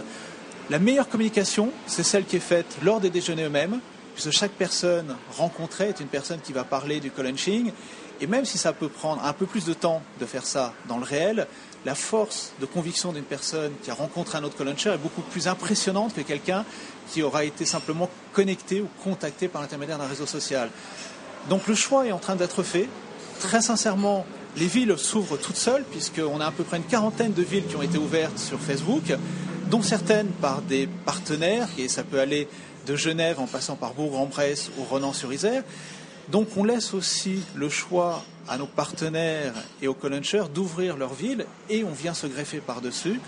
La 0.70 0.80
meilleure 0.80 1.08
communication, 1.08 1.72
c'est 1.86 2.04
celle 2.04 2.26
qui 2.26 2.36
est 2.36 2.42
faite 2.42 2.78
lors 2.84 3.00
des 3.00 3.10
déjeuners 3.10 3.46
eux-mêmes, 3.46 3.80
puisque 4.14 4.32
chaque 4.32 4.52
personne 4.52 5.16
rencontrée 5.38 5.90
est 5.90 6.02
une 6.02 6.08
personne 6.08 6.42
qui 6.42 6.52
va 6.52 6.66
parler 6.66 7.00
du 7.00 7.10
colunching. 7.10 7.72
Et 8.20 8.28
même 8.28 8.44
si 8.44 8.58
ça 8.58 8.74
peut 8.74 8.90
prendre 8.90 9.24
un 9.24 9.32
peu 9.32 9.46
plus 9.46 9.64
de 9.64 9.74
temps 9.74 10.02
de 10.20 10.26
faire 10.26 10.46
ça 10.46 10.74
dans 10.90 10.98
le 10.98 11.06
réel, 11.06 11.48
la 11.88 11.96
force 11.96 12.52
de 12.60 12.66
conviction 12.66 13.14
d'une 13.14 13.24
personne 13.24 13.72
qui 13.82 13.90
a 13.90 13.94
rencontré 13.94 14.38
un 14.38 14.44
autre 14.44 14.58
coluncher 14.58 14.90
est 14.90 14.98
beaucoup 14.98 15.22
plus 15.22 15.48
impressionnante 15.48 16.14
que 16.14 16.20
quelqu'un 16.20 16.66
qui 17.10 17.24
aura 17.24 17.46
été 17.46 17.66
simplement 17.66 18.10
connecté 18.34 18.82
ou 18.82 18.90
contacté 19.06 19.48
par 19.48 19.62
l'intermédiaire 19.62 19.98
d'un 19.98 20.06
réseau 20.06 20.26
social. 20.26 20.70
Donc 21.50 21.66
le 21.66 21.76
choix 21.76 22.06
est 22.06 22.12
en 22.12 22.20
train 22.20 22.36
d'être 22.36 22.62
fait. 22.62 22.90
Très 23.40 23.62
sincèrement, 23.62 24.26
les 24.58 24.66
villes 24.68 24.98
s'ouvrent 24.98 25.38
toutes 25.38 25.56
seules, 25.56 25.86
puisqu'on 25.90 26.42
a 26.42 26.48
à 26.48 26.52
peu 26.52 26.66
près 26.66 26.76
une 26.76 26.84
quarantaine 26.84 27.32
de 27.32 27.42
villes 27.42 27.66
qui 27.68 27.78
ont 27.78 27.82
été 27.82 27.98
ouvertes 27.98 28.38
sur 28.38 28.60
Facebook, 28.60 29.14
dont 29.72 29.82
certaines 29.82 30.28
par 30.28 30.62
des 30.62 30.90
partenaires, 31.06 31.70
et 31.78 31.88
ça 31.88 32.04
peut 32.04 32.20
aller 32.20 32.50
de 32.86 32.98
Genève 32.98 33.40
en 33.40 33.48
passant 33.48 33.78
par 33.78 33.94
Bourg-en-Bresse 33.94 34.72
ou 34.78 34.84
Renan-sur-Isère. 34.84 35.64
Donc 36.30 36.50
on 36.58 36.64
laisse 36.64 36.94
aussi 36.94 37.42
le 37.56 37.70
choix 37.70 38.24
à 38.50 38.58
nos 38.58 38.66
partenaires 38.66 39.54
et 39.82 39.88
aux 39.88 39.94
colunchers 39.94 40.50
d'ouvrir 40.54 40.98
leur 40.98 41.14
ville 41.14 41.46
et 41.70 41.84
on 41.84 41.92
vient 41.92 42.14
se 42.14 42.28
greffer 42.28 42.60
par-dessus. 42.60 43.20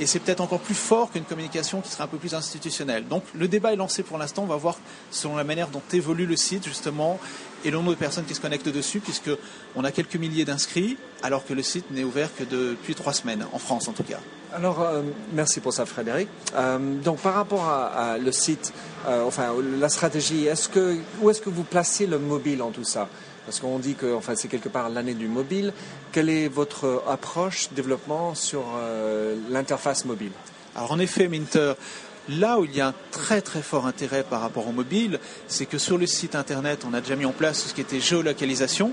Et 0.00 0.06
c'est 0.06 0.18
peut-être 0.18 0.40
encore 0.40 0.60
plus 0.60 0.74
fort 0.74 1.12
qu'une 1.12 1.24
communication 1.24 1.80
qui 1.80 1.88
serait 1.88 2.04
un 2.04 2.08
peu 2.08 2.16
plus 2.16 2.34
institutionnelle. 2.34 3.06
Donc 3.06 3.22
le 3.34 3.46
débat 3.46 3.72
est 3.72 3.76
lancé 3.76 4.02
pour 4.02 4.18
l'instant. 4.18 4.42
On 4.42 4.46
va 4.46 4.56
voir 4.56 4.76
selon 5.10 5.36
la 5.36 5.44
manière 5.44 5.68
dont 5.68 5.82
évolue 5.92 6.26
le 6.26 6.36
site 6.36 6.64
justement 6.64 7.20
et 7.64 7.70
le 7.70 7.76
nombre 7.76 7.90
de 7.90 7.96
personnes 7.96 8.24
qui 8.24 8.34
se 8.34 8.40
connectent 8.40 8.68
dessus, 8.68 9.00
puisqu'on 9.00 9.84
a 9.84 9.90
quelques 9.90 10.16
milliers 10.16 10.44
d'inscrits, 10.44 10.96
alors 11.22 11.44
que 11.44 11.54
le 11.54 11.62
site 11.62 11.90
n'est 11.90 12.04
ouvert 12.04 12.28
que 12.36 12.44
depuis 12.44 12.94
trois 12.94 13.12
semaines, 13.12 13.46
en 13.52 13.58
France 13.58 13.88
en 13.88 13.92
tout 13.92 14.02
cas. 14.04 14.20
Alors, 14.54 14.82
euh, 14.82 15.02
merci 15.32 15.58
pour 15.58 15.72
ça, 15.72 15.84
Frédéric. 15.84 16.28
Euh, 16.54 16.78
donc, 17.02 17.18
par 17.18 17.34
rapport 17.34 17.68
à, 17.68 18.18
le 18.18 18.30
site, 18.30 18.72
euh, 19.08 19.24
enfin, 19.24 19.52
la 19.80 19.88
stratégie, 19.88 20.46
est-ce 20.46 20.68
que, 20.68 20.96
où 21.20 21.28
est-ce 21.28 21.40
que 21.40 21.50
vous 21.50 21.64
placez 21.64 22.06
le 22.06 22.20
mobile 22.20 22.62
en 22.62 22.70
tout 22.70 22.84
ça? 22.84 23.08
Parce 23.46 23.58
qu'on 23.58 23.80
dit 23.80 23.94
que 23.94 24.14
enfin, 24.14 24.36
c'est 24.36 24.46
quelque 24.46 24.68
part 24.68 24.90
l'année 24.90 25.14
du 25.14 25.26
mobile. 25.26 25.72
Quelle 26.12 26.30
est 26.30 26.46
votre 26.46 27.02
approche, 27.08 27.68
développement 27.72 28.34
sur 28.34 28.62
l'interface 29.50 30.04
mobile? 30.04 30.32
Alors, 30.76 30.92
en 30.92 30.98
effet, 30.98 31.28
Minter, 31.28 31.74
Là 32.28 32.58
où 32.58 32.64
il 32.64 32.74
y 32.74 32.80
a 32.80 32.88
un 32.88 32.94
très 33.10 33.42
très 33.42 33.60
fort 33.60 33.86
intérêt 33.86 34.22
par 34.22 34.40
rapport 34.40 34.66
au 34.66 34.72
mobile, 34.72 35.20
c'est 35.46 35.66
que 35.66 35.76
sur 35.76 35.98
le 35.98 36.06
site 36.06 36.34
internet, 36.34 36.86
on 36.88 36.94
a 36.94 37.00
déjà 37.02 37.16
mis 37.16 37.26
en 37.26 37.32
place 37.32 37.64
ce 37.66 37.74
qui 37.74 37.82
était 37.82 38.00
géolocalisation, 38.00 38.92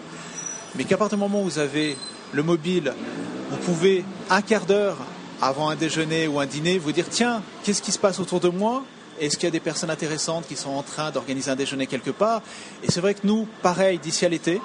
mais 0.75 0.83
qu'à 0.83 0.97
partir 0.97 1.17
du 1.17 1.23
moment 1.23 1.41
où 1.41 1.45
vous 1.45 1.59
avez 1.59 1.95
le 2.33 2.43
mobile, 2.43 2.93
vous 3.49 3.57
pouvez 3.57 4.03
un 4.29 4.41
quart 4.41 4.65
d'heure 4.65 4.97
avant 5.41 5.69
un 5.69 5.75
déjeuner 5.75 6.27
ou 6.27 6.39
un 6.39 6.45
dîner 6.45 6.77
vous 6.77 6.91
dire 6.91 7.07
tiens, 7.09 7.41
qu'est-ce 7.63 7.81
qui 7.81 7.93
se 7.93 7.99
passe 7.99 8.19
autour 8.19 8.41
de 8.41 8.49
moi? 8.49 8.83
Est-ce 9.19 9.37
qu'il 9.37 9.45
y 9.45 9.47
a 9.47 9.51
des 9.51 9.59
personnes 9.61 9.89
intéressantes 9.89 10.45
qui 10.47 10.57
sont 10.57 10.71
en 10.71 10.83
train 10.83 11.11
d'organiser 11.11 11.51
un 11.51 11.55
déjeuner 11.55 11.87
quelque 11.87 12.11
part? 12.11 12.41
Et 12.83 12.91
c'est 12.91 13.01
vrai 13.01 13.13
que 13.13 13.25
nous, 13.25 13.47
pareil, 13.61 13.97
d'ici 13.97 14.25
à 14.25 14.29
l'été, 14.29 14.61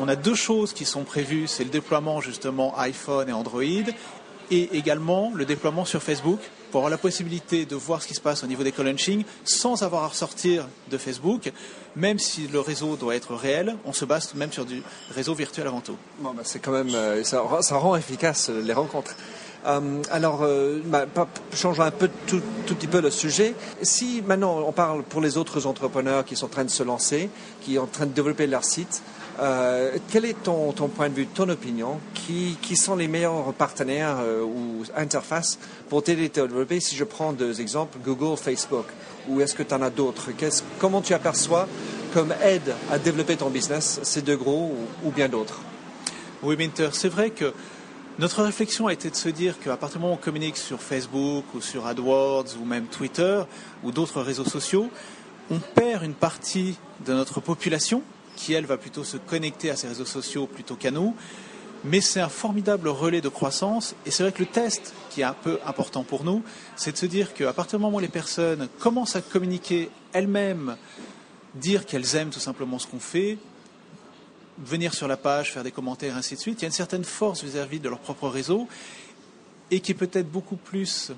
on 0.00 0.08
a 0.08 0.16
deux 0.16 0.34
choses 0.34 0.72
qui 0.72 0.84
sont 0.84 1.04
prévues. 1.04 1.46
C'est 1.48 1.64
le 1.64 1.70
déploiement 1.70 2.20
justement 2.20 2.76
iPhone 2.78 3.28
et 3.28 3.32
Android 3.32 3.62
et 3.62 4.76
également 4.76 5.32
le 5.34 5.44
déploiement 5.44 5.84
sur 5.84 6.02
Facebook 6.02 6.38
pour 6.76 6.82
avoir 6.82 6.90
la 6.90 6.98
possibilité 6.98 7.64
de 7.64 7.74
voir 7.74 8.02
ce 8.02 8.06
qui 8.06 8.12
se 8.12 8.20
passe 8.20 8.44
au 8.44 8.46
niveau 8.46 8.62
des 8.62 8.70
co-launching 8.70 9.24
sans 9.44 9.82
avoir 9.82 10.04
à 10.04 10.08
ressortir 10.08 10.68
de 10.90 10.98
Facebook, 10.98 11.50
même 11.96 12.18
si 12.18 12.48
le 12.48 12.60
réseau 12.60 12.96
doit 12.96 13.16
être 13.16 13.34
réel, 13.34 13.76
on 13.86 13.94
se 13.94 14.04
base 14.04 14.34
même 14.34 14.52
sur 14.52 14.66
du 14.66 14.82
réseau 15.14 15.32
virtuel 15.32 15.66
avant 15.68 15.80
tout. 15.80 15.96
Bon, 16.18 16.34
bah, 16.34 16.42
c'est 16.44 16.58
quand 16.58 16.72
même, 16.72 16.94
euh, 16.94 17.24
ça, 17.24 17.42
ça, 17.62 17.76
rend 17.78 17.96
efficace 17.96 18.50
euh, 18.50 18.60
les 18.60 18.74
rencontres. 18.74 19.16
Euh, 19.64 20.02
alors, 20.10 20.42
euh, 20.42 20.82
bah, 20.84 21.06
changeons 21.54 21.82
un 21.82 21.90
peu 21.90 22.10
tout, 22.26 22.42
tout, 22.66 22.74
petit 22.74 22.88
peu 22.88 23.00
le 23.00 23.10
sujet. 23.10 23.54
Si 23.80 24.22
maintenant 24.26 24.62
on 24.66 24.72
parle 24.72 25.02
pour 25.02 25.22
les 25.22 25.38
autres 25.38 25.66
entrepreneurs 25.66 26.26
qui 26.26 26.36
sont 26.36 26.44
en 26.44 26.50
train 26.50 26.64
de 26.64 26.70
se 26.70 26.82
lancer, 26.82 27.30
qui 27.62 27.76
sont 27.76 27.84
en 27.84 27.86
train 27.86 28.04
de 28.04 28.12
développer 28.12 28.46
leur 28.46 28.64
site, 28.64 29.00
euh, 29.38 29.98
quel 30.10 30.24
est 30.24 30.42
ton, 30.42 30.72
point 30.72 31.08
de 31.08 31.14
vue, 31.14 31.26
ton 31.26 31.48
opinion 31.48 32.00
qui, 32.14 32.56
qui 32.62 32.76
sont 32.76 32.96
les 32.96 33.08
meilleurs 33.08 33.52
partenaires 33.52 34.16
euh, 34.20 34.42
ou 34.42 34.82
interfaces 34.96 35.58
pour 35.88 36.02
t'aider 36.02 36.30
à 36.36 36.46
développer 36.46 36.80
Si 36.80 36.96
je 36.96 37.04
prends 37.04 37.32
deux 37.32 37.60
exemples, 37.60 37.98
Google, 38.04 38.36
Facebook, 38.36 38.86
ou 39.28 39.40
est-ce 39.40 39.54
que 39.54 39.62
tu 39.62 39.74
en 39.74 39.82
as 39.82 39.90
d'autres 39.90 40.30
Comment 40.78 41.02
tu 41.02 41.12
aperçois 41.12 41.68
comme 42.14 42.34
aide 42.42 42.74
à 42.90 42.98
développer 42.98 43.36
ton 43.36 43.50
business 43.50 44.00
ces 44.02 44.22
deux 44.22 44.36
gros 44.36 44.72
ou, 44.72 45.08
ou 45.08 45.10
bien 45.10 45.28
d'autres 45.28 45.60
Oui, 46.42 46.56
Minter, 46.56 46.88
c'est 46.92 47.10
vrai 47.10 47.30
que 47.30 47.52
notre 48.18 48.42
réflexion 48.42 48.86
a 48.86 48.94
été 48.94 49.10
de 49.10 49.16
se 49.16 49.28
dire 49.28 49.58
qu'à 49.60 49.76
partir 49.76 49.98
du 49.98 50.02
moment 50.02 50.14
où 50.14 50.16
on 50.16 50.20
communique 50.20 50.56
sur 50.56 50.80
Facebook 50.80 51.44
ou 51.54 51.60
sur 51.60 51.86
AdWords 51.86 52.56
ou 52.58 52.64
même 52.64 52.86
Twitter 52.86 53.42
ou 53.84 53.92
d'autres 53.92 54.22
réseaux 54.22 54.46
sociaux, 54.46 54.88
on 55.50 55.58
perd 55.58 56.02
une 56.02 56.14
partie 56.14 56.78
de 57.04 57.12
notre 57.12 57.40
population 57.40 58.02
qui, 58.36 58.52
elle, 58.52 58.66
va 58.66 58.76
plutôt 58.76 59.02
se 59.02 59.16
connecter 59.16 59.70
à 59.70 59.76
ces 59.76 59.88
réseaux 59.88 60.04
sociaux 60.04 60.46
plutôt 60.46 60.76
qu'à 60.76 60.90
nous. 60.90 61.14
Mais 61.84 62.00
c'est 62.00 62.20
un 62.20 62.28
formidable 62.28 62.88
relais 62.88 63.20
de 63.20 63.28
croissance. 63.28 63.94
Et 64.06 64.10
c'est 64.10 64.22
vrai 64.22 64.32
que 64.32 64.40
le 64.40 64.46
test, 64.46 64.94
qui 65.10 65.22
est 65.22 65.24
un 65.24 65.34
peu 65.34 65.58
important 65.66 66.04
pour 66.04 66.24
nous, 66.24 66.42
c'est 66.76 66.92
de 66.92 66.96
se 66.96 67.06
dire 67.06 67.34
qu'à 67.34 67.52
partir 67.52 67.78
du 67.78 67.84
moment 67.84 67.96
où 67.98 68.00
les 68.00 68.08
personnes 68.08 68.68
commencent 68.78 69.16
à 69.16 69.20
communiquer 69.20 69.90
elles-mêmes, 70.12 70.76
dire 71.54 71.86
qu'elles 71.86 72.16
aiment 72.16 72.30
tout 72.30 72.40
simplement 72.40 72.78
ce 72.78 72.86
qu'on 72.86 73.00
fait, 73.00 73.38
venir 74.58 74.94
sur 74.94 75.08
la 75.08 75.16
page, 75.16 75.52
faire 75.52 75.64
des 75.64 75.70
commentaires, 75.70 76.16
ainsi 76.16 76.34
de 76.34 76.40
suite, 76.40 76.60
il 76.60 76.62
y 76.62 76.66
a 76.66 76.68
une 76.68 76.72
certaine 76.72 77.04
force 77.04 77.44
vis-à-vis 77.44 77.80
de 77.80 77.88
leur 77.88 77.98
propre 77.98 78.28
réseau 78.28 78.68
et 79.70 79.80
qui 79.80 79.92
est 79.92 79.96
peut-être 79.96 80.30
beaucoup 80.30 80.56
plus 80.56 81.12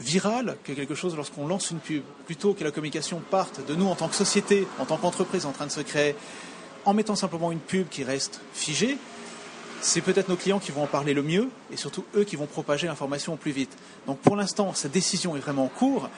virale 0.00 0.56
que 0.64 0.72
quelque 0.72 0.94
chose 0.94 1.16
lorsqu'on 1.16 1.46
lance 1.46 1.70
une 1.70 1.78
pub. 1.78 2.02
Plutôt 2.26 2.54
que 2.54 2.64
la 2.64 2.70
communication 2.70 3.20
parte 3.30 3.66
de 3.66 3.74
nous 3.74 3.86
en 3.86 3.94
tant 3.94 4.08
que 4.08 4.16
société, 4.16 4.66
en 4.78 4.84
tant 4.84 4.96
qu'entreprise 4.96 5.46
en 5.46 5.52
train 5.52 5.66
de 5.66 5.72
se 5.72 5.80
créer, 5.80 6.16
en 6.84 6.94
mettant 6.94 7.16
simplement 7.16 7.52
une 7.52 7.58
pub 7.58 7.88
qui 7.88 8.04
reste 8.04 8.40
figée, 8.52 8.98
c'est 9.80 10.00
peut-être 10.00 10.28
nos 10.28 10.36
clients 10.36 10.60
qui 10.60 10.72
vont 10.72 10.84
en 10.84 10.86
parler 10.86 11.12
le 11.12 11.22
mieux 11.22 11.50
et 11.70 11.76
surtout 11.76 12.04
eux 12.16 12.24
qui 12.24 12.36
vont 12.36 12.46
propager 12.46 12.86
l'information 12.86 13.34
au 13.34 13.36
plus 13.36 13.50
vite. 13.50 13.76
Donc 14.06 14.18
pour 14.18 14.36
l'instant, 14.36 14.72
cette 14.74 14.92
décision 14.92 15.36
est 15.36 15.40
vraiment 15.40 15.64
en 15.64 15.68
cours. 15.68 16.08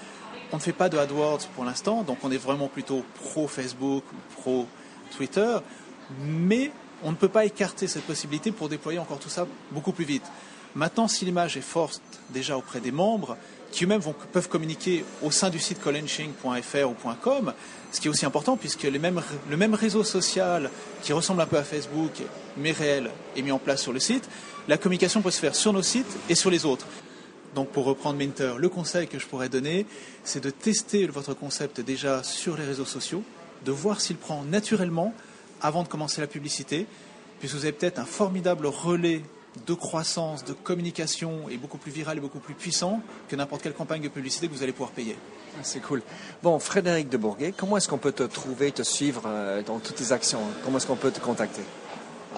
On 0.53 0.57
ne 0.57 0.63
fait 0.63 0.73
pas 0.73 0.89
de 0.89 0.97
AdWords 0.97 1.49
pour 1.55 1.65
l'instant, 1.65 2.03
donc 2.03 2.19
on 2.23 2.31
est 2.31 2.39
vraiment 2.39 2.69
plutôt 2.69 3.05
pro 3.25 3.49
Facebook 3.49 4.05
pro 4.37 4.69
Twitter, 5.17 5.59
mais 6.23 6.71
on 7.03 7.11
ne 7.11 7.17
peut 7.17 7.29
pas 7.29 7.45
écarter 7.45 7.89
cette 7.89 8.05
possibilité 8.05 8.53
pour 8.53 8.69
déployer 8.69 9.01
encore 9.01 9.19
tout 9.19 9.29
ça 9.29 9.47
beaucoup 9.73 9.93
plus 9.93 10.05
vite. 10.05 10.25
Maintenant, 10.77 11.09
si 11.09 11.25
l'image 11.25 11.57
est 11.57 11.63
forte 11.63 12.03
déjà 12.31 12.57
auprès 12.57 12.81
des 12.81 12.93
membres, 12.93 13.37
qui 13.77 13.85
eux-mêmes 13.85 14.01
peuvent 14.33 14.49
communiquer 14.49 15.05
au 15.23 15.31
sein 15.31 15.51
du 15.51 15.59
site 15.59 15.83
collenching.fr 15.83 16.89
ou 16.89 16.95
.com, 17.21 17.53
ce 17.93 18.01
qui 18.01 18.09
est 18.09 18.11
aussi 18.11 18.25
important 18.25 18.57
puisque 18.57 18.85
le 18.85 18.99
même 18.99 19.75
réseau 19.75 20.03
social 20.03 20.71
qui 21.03 21.13
ressemble 21.13 21.43
un 21.43 21.47
peu 21.47 21.59
à 21.59 21.63
Facebook, 21.63 22.23
mais 22.57 22.73
réel, 22.73 23.11
est 23.37 23.43
mis 23.43 23.53
en 23.53 23.59
place 23.59 23.83
sur 23.83 23.93
le 23.93 24.01
site. 24.01 24.31
La 24.67 24.79
communication 24.79 25.21
peut 25.21 25.31
se 25.31 25.41
faire 25.41 25.55
sur 25.55 25.75
nos 25.75 25.83
sites 25.83 26.17
et 26.31 26.35
sur 26.35 26.51
les 26.51 26.65
autres. 26.65 26.87
Donc 27.55 27.69
pour 27.69 27.85
reprendre 27.85 28.19
Minter, 28.19 28.55
le 28.57 28.71
conseil 28.71 29.09
que 29.09 29.19
je 29.19 29.27
pourrais 29.27 29.51
donner, 29.51 29.85
c'est 30.25 30.43
de 30.43 30.49
tester 30.49 31.07
votre 31.07 31.35
concept 31.35 31.83
déjà 31.83 32.23
sur 32.23 32.57
les 32.57 32.65
réseaux 32.65 32.87
sociaux, 32.87 33.23
de 33.67 33.73
voir 33.73 34.01
s'il 34.01 34.17
prend 34.17 34.43
naturellement 34.45 35.13
avant 35.61 35.83
de 35.83 35.89
commencer 35.89 36.23
la 36.23 36.27
publicité, 36.27 36.87
puisque 37.41 37.57
vous 37.57 37.65
avez 37.65 37.73
peut-être 37.73 37.99
un 37.99 38.07
formidable 38.07 38.67
relais 38.67 39.21
de 39.67 39.75
croissance, 39.75 40.45
de 40.45 40.53
communication 40.53 41.49
est 41.51 41.57
beaucoup 41.57 41.79
plus 41.79 41.93
viral 41.93 42.19
et 42.19 42.21
beaucoup 42.21 42.39
plus 42.39 42.55
puissant 42.55 43.01
que 43.29 43.37
n'importe 43.37 43.63
quelle 43.63 43.75
campagne 43.75 44.03
de 44.03 44.09
publicité 44.09 44.49
que 44.49 44.53
vous 44.53 44.63
allez 44.63 44.73
pouvoir 44.73 44.91
payer. 44.91 45.17
Ah, 45.55 45.61
c'est 45.63 45.81
cool. 45.81 46.03
Bon, 46.43 46.59
Frédéric 46.59 47.09
de 47.09 47.17
Bourguet, 47.17 47.53
comment 47.57 47.77
est-ce 47.77 47.89
qu'on 47.89 47.99
peut 47.99 48.13
te 48.13 48.25
trouver, 48.25 48.73
te 48.73 48.83
suivre 48.83 49.23
euh, 49.27 49.63
dans 49.63 49.79
toutes 49.79 49.97
tes 49.97 50.13
actions? 50.13 50.41
Comment 50.65 50.79
est-ce 50.79 50.87
qu'on 50.87 50.97
peut 50.97 51.11
te 51.11 51.21
contacter? 51.21 51.63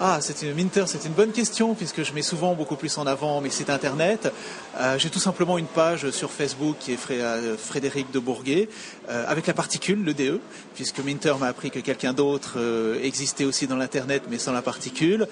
Ah, 0.01 0.19
c'est 0.21 0.43
une 0.43 1.13
bonne 1.13 1.31
question 1.31 1.73
puisque 1.73 2.03
je 2.03 2.13
mets 2.13 2.21
souvent 2.21 2.53
beaucoup 2.53 2.77
plus 2.77 2.97
en 2.97 3.05
avant 3.05 3.41
mes 3.41 3.49
sites 3.49 3.69
internet. 3.69 4.31
Euh, 4.79 4.97
j'ai 4.97 5.09
tout 5.09 5.19
simplement 5.19 5.57
une 5.57 5.65
page 5.65 6.09
sur 6.11 6.31
Facebook 6.31 6.77
qui 6.79 6.93
est 6.93 7.11
euh, 7.11 7.57
Frédéric 7.57 8.09
de 8.11 8.19
Bourguet 8.19 8.69
euh, 9.09 9.25
avec 9.27 9.45
la 9.47 9.53
particule, 9.53 10.01
le 10.05 10.13
DE, 10.13 10.39
puisque 10.73 10.99
Minter 10.99 11.33
m'a 11.37 11.47
appris 11.47 11.69
que 11.69 11.79
quelqu'un 11.79 12.13
d'autre 12.13 12.57
existait 13.03 13.43
aussi 13.43 13.67
dans 13.67 13.75
l'internet 13.75 14.23
mais 14.29 14.37
sans 14.37 14.53
la 14.53 14.61
particule, 14.61 15.27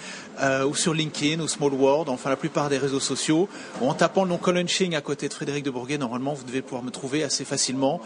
ou 0.65 0.75
sur 0.75 0.93
LinkedIn 0.93 1.41
ou 1.41 1.47
Small 1.47 1.73
World, 1.73 2.09
enfin 2.09 2.29
la 2.29 2.35
plupart 2.35 2.69
des 2.69 2.77
réseaux 2.77 2.99
sociaux. 2.99 3.47
En 3.81 3.93
tapant 3.93 4.23
le 4.23 4.29
nom 4.29 4.37
Colunching 4.37 4.95
à 4.95 5.01
côté 5.01 5.29
de 5.29 5.33
Frédéric 5.33 5.63
de 5.63 5.71
Bourguet, 5.71 5.97
normalement 5.97 6.33
vous 6.33 6.43
devez 6.43 6.61
pouvoir 6.61 6.83
me 6.83 6.91
trouver 6.91 7.23
assez 7.23 7.45
facilement, 7.45 8.01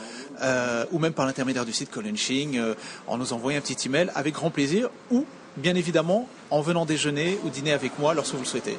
ou 0.91 1.00
même 1.00 1.13
par 1.13 1.25
l'intermédiaire 1.25 1.65
du 1.65 1.74
site 1.74 1.89
Colunching, 1.89 2.62
en 3.08 3.17
nous 3.17 3.34
envoyant 3.34 3.58
un 3.58 3.62
petit 3.62 3.88
email 3.88 4.12
avec 4.13 4.36
grand 4.36 4.51
plaisir, 4.51 4.89
ou 5.10 5.25
bien 5.58 5.75
évidemment 5.75 6.27
en 6.50 6.62
venant 6.62 6.86
déjeuner 6.86 7.38
ou 7.43 7.50
dîner 7.50 7.74
avec 7.74 7.98
moi 8.00 8.13
lorsque 8.13 8.34
vous 8.34 8.41
le 8.41 8.46
souhaitez. 8.46 8.77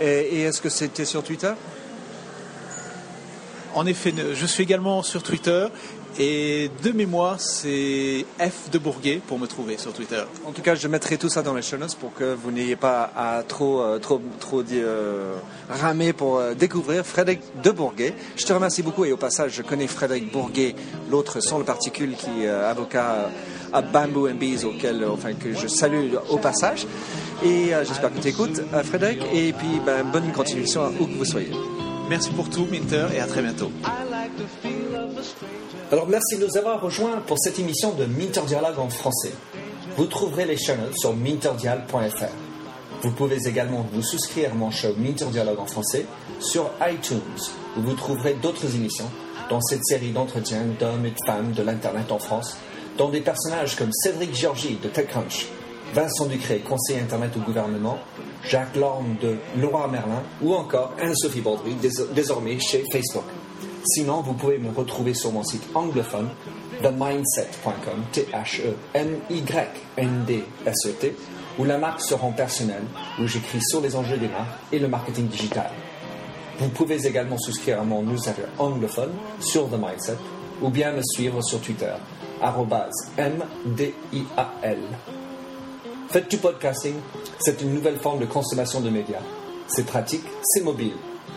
Et, 0.00 0.42
est-ce 0.42 0.60
que 0.60 0.68
c'était 0.68 1.04
sur 1.04 1.22
Twitter? 1.22 1.52
En 3.74 3.86
effet, 3.86 4.14
je 4.34 4.46
suis 4.46 4.62
également 4.62 5.02
sur 5.02 5.22
Twitter 5.22 5.66
et 6.18 6.70
de 6.84 6.92
mémoire, 6.92 7.40
c'est 7.40 8.24
F 8.38 8.70
de 8.70 8.78
Bourguet 8.78 9.20
pour 9.26 9.36
me 9.38 9.48
trouver 9.48 9.78
sur 9.78 9.92
Twitter. 9.92 10.22
En 10.46 10.52
tout 10.52 10.62
cas, 10.62 10.76
je 10.76 10.86
mettrai 10.86 11.18
tout 11.18 11.28
ça 11.28 11.42
dans 11.42 11.54
les 11.54 11.62
show 11.62 11.76
notes 11.76 11.96
pour 11.96 12.14
que 12.14 12.34
vous 12.34 12.52
n'ayez 12.52 12.76
pas 12.76 13.10
à 13.16 13.42
trop, 13.42 13.82
euh, 13.82 13.98
trop, 13.98 14.20
trop 14.38 14.62
euh, 14.72 15.34
ramer 15.68 16.12
pour 16.12 16.38
euh, 16.38 16.54
découvrir 16.54 17.04
Frédéric 17.04 17.40
de 17.64 17.70
Bourguet. 17.72 18.14
Je 18.36 18.44
te 18.44 18.52
remercie 18.52 18.82
beaucoup 18.82 19.04
et 19.04 19.10
au 19.10 19.16
passage, 19.16 19.54
je 19.54 19.62
connais 19.62 19.88
Frédéric 19.88 20.30
Bourguet, 20.30 20.76
l'autre 21.10 21.40
sans 21.40 21.58
le 21.58 21.64
particule 21.64 22.14
qui 22.14 22.44
est 22.44 22.48
avocat 22.48 23.28
à 23.74 23.82
Bamboo 23.82 24.28
and 24.28 24.36
Bees, 24.36 24.64
auquel, 24.64 25.04
enfin, 25.04 25.34
que 25.34 25.52
je 25.52 25.66
salue 25.66 26.14
au 26.30 26.38
passage. 26.38 26.86
Et 27.44 27.72
j'espère 27.86 28.14
que 28.14 28.20
tu 28.20 28.28
écoutes, 28.28 28.62
Frédéric. 28.84 29.20
Et 29.34 29.52
puis, 29.52 29.80
ben, 29.84 30.04
bonne 30.10 30.32
continuation 30.32 30.90
où 30.98 31.06
que 31.06 31.12
vous 31.18 31.24
soyez. 31.24 31.50
Merci 32.08 32.30
pour 32.30 32.48
tout, 32.48 32.66
Minter, 32.70 33.06
et 33.14 33.20
à 33.20 33.26
très 33.26 33.42
bientôt. 33.42 33.70
Alors 35.92 36.08
merci 36.08 36.38
de 36.38 36.46
nous 36.46 36.56
avoir 36.56 36.80
rejoints 36.80 37.22
pour 37.26 37.38
cette 37.38 37.58
émission 37.58 37.92
de 37.92 38.04
Minter 38.04 38.40
Dialogue 38.46 38.78
en 38.78 38.88
français. 38.88 39.32
Vous 39.96 40.06
trouverez 40.06 40.44
les 40.44 40.56
chaînes 40.56 40.92
sur 40.96 41.14
minterdial.fr. 41.14 42.24
Vous 43.02 43.10
pouvez 43.12 43.46
également 43.46 43.86
vous 43.92 44.02
souscrire 44.02 44.52
à 44.52 44.54
mon 44.54 44.70
show 44.70 44.88
Minter 44.98 45.26
Dialogue 45.26 45.60
en 45.60 45.66
français 45.66 46.06
sur 46.40 46.70
iTunes, 46.90 47.20
où 47.76 47.82
vous 47.82 47.94
trouverez 47.94 48.34
d'autres 48.34 48.74
émissions 48.74 49.10
dans 49.50 49.60
cette 49.60 49.84
série 49.84 50.10
d'entretiens 50.10 50.64
d'hommes 50.80 51.06
et 51.06 51.10
de 51.10 51.26
femmes 51.26 51.52
de 51.52 51.62
l'Internet 51.62 52.10
en 52.10 52.18
France, 52.18 52.56
dont 52.96 53.08
des 53.08 53.20
personnages 53.20 53.76
comme 53.76 53.92
Cédric 53.92 54.34
Georgie 54.34 54.78
de 54.82 54.88
TechCrunch, 54.88 55.46
Vincent 55.94 56.26
Ducré, 56.26 56.58
conseiller 56.58 57.00
Internet 57.00 57.36
au 57.36 57.40
gouvernement, 57.40 57.98
Jacques 58.48 58.76
Lorme 58.76 59.16
de 59.20 59.36
Laura 59.60 59.88
Merlin 59.88 60.22
ou 60.42 60.54
encore 60.54 60.92
Anne-Sophie 61.00 61.40
Baudry, 61.40 61.76
désormais 62.14 62.58
chez 62.58 62.84
Facebook. 62.90 63.24
Sinon, 63.86 64.22
vous 64.22 64.32
pouvez 64.32 64.58
me 64.58 64.70
retrouver 64.70 65.14
sur 65.14 65.30
mon 65.30 65.44
site 65.44 65.62
anglophone, 65.74 66.30
themindset.com, 66.82 68.04
T-H-E-M-Y-N-D-S-E-T, 68.12 68.64
où 71.58 71.64
la 71.64 71.78
marque 71.78 72.00
se 72.00 72.14
rend 72.14 72.32
personnelle, 72.32 72.84
où 73.20 73.26
j'écris 73.26 73.60
sur 73.62 73.80
les 73.80 73.94
enjeux 73.94 74.16
des 74.16 74.28
marques 74.28 74.58
et 74.72 74.78
le 74.78 74.88
marketing 74.88 75.28
digital. 75.28 75.70
Vous 76.58 76.68
pouvez 76.70 77.06
également 77.06 77.36
souscrire 77.38 77.80
à 77.80 77.84
mon 77.84 78.02
newsletter 78.02 78.46
anglophone 78.58 79.12
sur 79.40 79.68
The 79.68 79.74
Mindset, 79.78 80.16
ou 80.62 80.70
bien 80.70 80.92
me 80.92 81.02
suivre 81.02 81.42
sur 81.42 81.60
Twitter, 81.60 81.92
M-D-I-A-L. 83.18 84.78
Faites 86.08 86.30
du 86.30 86.36
podcasting, 86.36 86.94
c'est 87.38 87.60
une 87.62 87.74
nouvelle 87.74 87.96
forme 87.96 88.20
de 88.20 88.26
consommation 88.26 88.80
de 88.80 88.90
médias. 88.90 89.22
C'est 89.66 89.86
pratique, 89.86 90.24
c'est 90.42 90.62
mobile. 90.62 90.94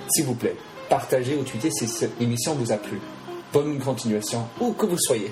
S'il 0.10 0.26
vous 0.26 0.36
plaît, 0.36 0.56
partagez 0.90 1.36
ou 1.36 1.44
tweetez 1.44 1.72
si 1.72 1.88
cette 1.88 2.22
émission 2.22 2.54
vous 2.56 2.72
a 2.72 2.78
plu. 2.78 3.00
Bonne 3.54 3.80
continuation, 3.80 4.46
où 4.60 4.74
que 4.74 4.86
vous 4.86 5.00
soyez. 5.00 5.32